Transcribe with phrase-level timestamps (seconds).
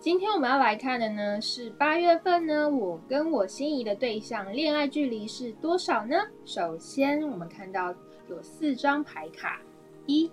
[0.00, 6.16] 今天我们要来看的呢是八月份呢，我跟我心仪的对象恋爱距离是多少呢？
[6.46, 7.94] 首先，我们看到
[8.26, 9.60] 有四张牌卡，
[10.06, 10.32] 一、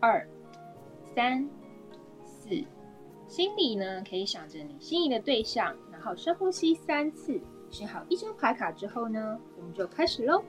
[0.00, 0.26] 二、
[1.14, 1.48] 三、
[2.24, 2.64] 四。
[3.28, 10.42] 心里呢可以想着你心仪的对象，然后深呼吸三次，选好一张牌卡之后呢，我们就开始喽。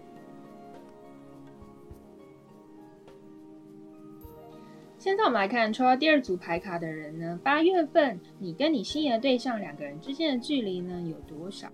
[4.99, 11.67] 现在我们来看抽到第二组牌卡的人呢，八月份你跟你心仪的对象两个人之间的距离呢有多少？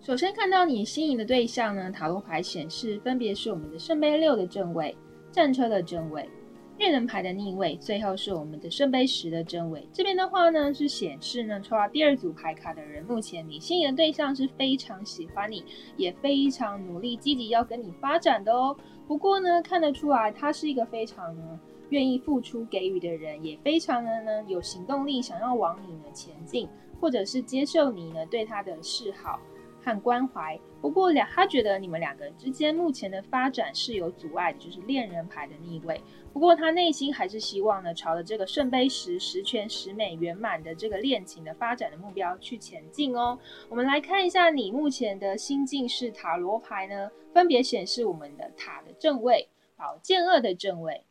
[0.00, 4.96] 首先看到你心仪的对象呢，塔罗牌显示分别是我们的圣杯六的正位、
[5.30, 6.26] 战车的正位、
[6.78, 9.86] 恋人牌的逆位，最后是我们的圣杯十的正位。
[9.92, 15.62] 这边的话呢是显示呢，抽到第二组牌卡的人，目前你心仪的对象是非常喜欢你，
[15.98, 18.74] 也非常努力积极要跟你发展的哦。
[19.06, 21.36] 不过呢，看得出来他是一个非常。
[21.92, 26.66] 愿意付出给予的人，也非常的呢有行动力，想要往你呢前进，
[26.98, 29.38] 或者是接受你呢对他的示好
[29.84, 30.58] 和关怀。
[30.80, 36.00] 不过两他觉得你们两个人之间目前的发展是有阻碍的，就是恋人牌的逆位。
[36.32, 43.38] 不过他内心还是希望呢朝着这个圣杯十十全十美圆满的这个恋情的发展的目标去前进哦。
[43.68, 49.46] 我们来看一下你目前的心境是塔罗牌呢，分别显示我们的塔的正位、
[49.76, 51.04] 宝剑二的正位。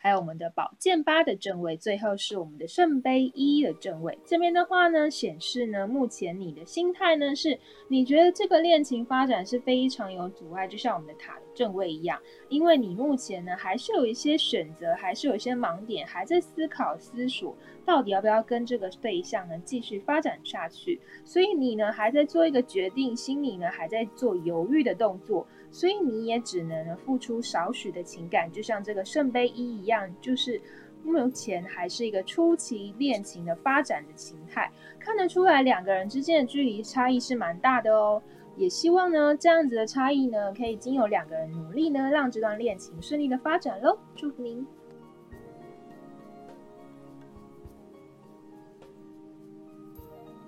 [0.00, 4.16] 还有我们的宝剑八的正位，最后是我们的圣杯一的正位。
[4.24, 12.16] 这边的话呢，显示呢，目前你的心态呢是，你觉得这个恋情发展是非常有阻碍，就像我们的塔正位一样，
[12.48, 21.00] 因为你目前呢还是有一些选择，还是有一些盲点，还在思考思索，到底要不要跟这个对象呢继续发展下去。
[21.24, 25.44] 所以你呢还在做一个决定，心里呢还在做犹豫的动作。
[25.70, 30.60] 所以你也只能付出少许的情感，就像这个圣杯一一样，就是
[31.02, 38.22] 目前还是一个初期恋情的发展的形态，看得出来两个人之间的距离差异是蛮大的哦。
[38.56, 43.96] 也希望呢这样子的差异呢，可以经由两个人努力呢，让这段恋情顺利的发展喽。
[44.16, 44.66] 祝福您。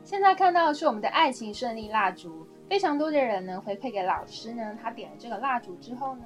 [0.03, 2.47] 现在看到是我们的爱情顺利蜡烛。
[2.69, 6.25] 非常多的人呢回馈给老师呢，他点了这个蜡烛之后呢，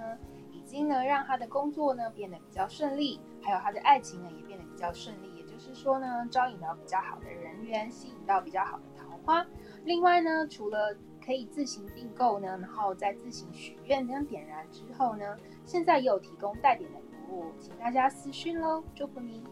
[0.75, 5.33] 经呢让他的工作呢变得比较顺利，还有他的爱情呢也变得比较顺利。
[5.37, 9.47] 也就是说呢，招引到比较好的人员，吸引到比较好的桃花。
[9.85, 19.45] 另外呢，除了可以自行订购呢，然后再自行许愿这样点燃之后呢，现在也有提供代点的服务，请大家私讯喽，祝福你。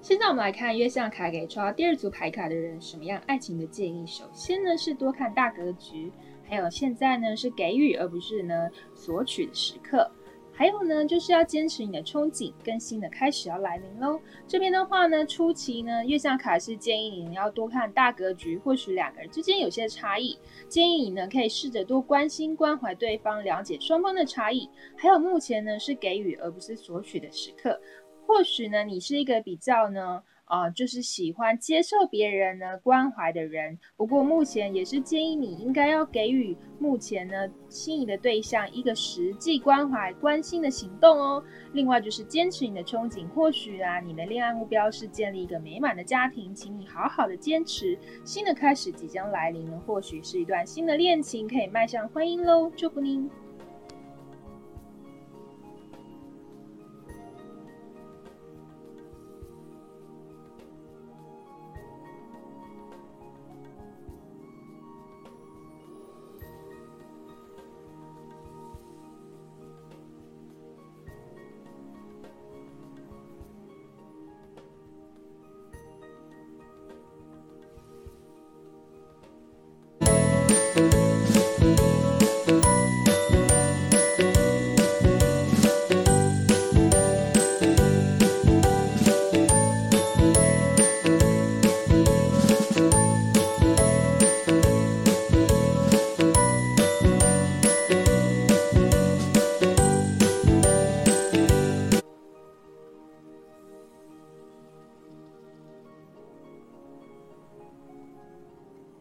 [0.00, 4.04] 现在我们来看月相卡给抽到第二组牌卡的人什么样爱情的建议。
[4.04, 6.12] 首先呢是多看大格局，
[6.52, 10.06] 还有现在呢是给予而不是呢索取的时刻。
[10.54, 14.20] 还有呢就是要坚持你的憧憬，更新的开始要来临喽。
[14.46, 24.68] 这边的话呢初期呢月相卡是建议你要多看大格局，或许两个人之间有些差异，建议你呢可以试着多关心关怀对方，了解双方的差异。
[24.94, 27.80] 还有目前呢是给予而不是索取的时刻。
[28.26, 33.78] 或许呢，你是一个比较呢，呃，就是喜欢接受别人呢关怀的人。
[33.96, 41.42] 不过目前也是建议你应该要给予目前呢心仪的对象一个实际关怀、关心的行动哦。
[41.72, 47.98] 另外就是坚持你的憧憬，或许啊，你的恋爱目标是建立一个美满的家庭，请你好好的坚持。
[48.22, 52.70] 新的开始即将来临了，或许是一段新的恋情，可以迈向婚姻喽。
[52.76, 53.30] 祝福您。